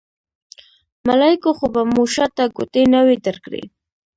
ملایکو 1.07 1.51
خو 1.57 1.65
به 1.73 1.81
مو 1.93 2.03
شاته 2.13 2.45
ګوتې 2.55 2.83
نه 2.93 2.99
وي 3.05 3.15
درکړې. 3.25 3.63